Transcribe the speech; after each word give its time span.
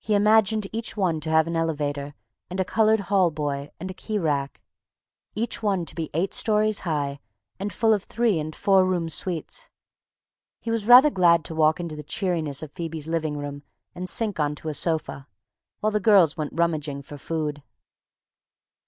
He 0.00 0.16
imagined 0.16 0.66
each 0.72 0.96
one 0.96 1.20
to 1.20 1.30
have 1.30 1.46
an 1.46 1.54
elevator 1.54 2.16
and 2.50 2.58
a 2.58 2.64
colored 2.64 2.98
hall 2.98 3.30
boy 3.30 3.70
and 3.78 3.92
a 3.92 3.94
key 3.94 4.18
rack; 4.18 4.60
each 5.36 5.62
one 5.62 5.84
to 5.84 5.94
be 5.94 6.10
eight 6.14 6.34
stories 6.34 6.80
high 6.80 7.20
and 7.60 7.72
full 7.72 7.94
of 7.94 8.02
three 8.02 8.40
and 8.40 8.56
four 8.56 8.84
room 8.84 9.08
suites. 9.08 9.70
He 10.58 10.72
was 10.72 10.84
rather 10.84 11.10
glad 11.10 11.44
to 11.44 11.54
walk 11.54 11.78
into 11.78 11.94
the 11.94 12.02
cheeriness 12.02 12.60
of 12.60 12.72
Phoebe's 12.72 13.06
living 13.06 13.36
room 13.38 13.62
and 13.94 14.08
sink 14.08 14.40
onto 14.40 14.68
a 14.68 14.74
sofa, 14.74 15.28
while 15.78 15.92
the 15.92 16.00
girls 16.00 16.36
went 16.36 16.54
rummaging 16.58 17.02
for 17.02 17.16
food. 17.16 17.62